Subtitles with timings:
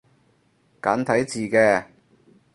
[0.81, 1.85] 簡體字嘅